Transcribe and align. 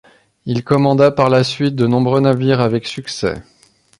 Il 0.47 0.63
commanda 0.63 1.11
par 1.11 1.29
la 1.29 1.43
suite 1.43 1.75
de 1.75 1.85
nombreux 1.85 2.21
navires 2.21 2.59
avec 2.59 2.87
succès. 2.87 3.43